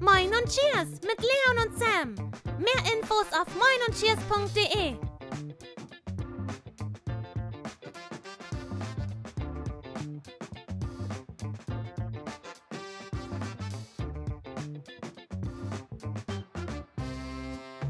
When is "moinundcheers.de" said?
3.56-5.07